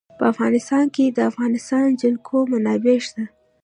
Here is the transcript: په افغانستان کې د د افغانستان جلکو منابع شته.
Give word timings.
په 0.17 0.23
افغانستان 0.33 0.85
کې 0.95 1.05
د 1.09 1.13
د 1.15 1.19
افغانستان 1.31 1.85
جلکو 2.01 2.37
منابع 2.51 2.97
شته. 3.07 3.23